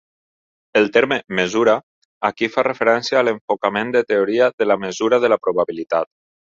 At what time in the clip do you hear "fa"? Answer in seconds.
2.55-2.65